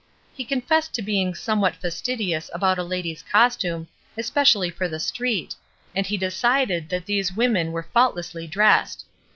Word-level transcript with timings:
He 0.33 0.45
confessed 0.45 0.95
to 0.95 1.03
being 1.03 1.35
somewhat 1.35 1.75
fastidious 1.75 2.49
about 2.55 2.79
a 2.79 2.83
lady's 2.83 3.21
costume, 3.21 3.87
especially 4.17 4.71
for 4.71 4.87
the 4.87 4.99
street, 4.99 5.53
and 5.95 6.07
he 6.07 6.17
decided 6.17 6.89
that 6.89 7.05
these 7.05 7.33
women 7.35 7.71
were 7.71 7.83
faultlessly 7.93 8.47
dressed. 8.47 9.05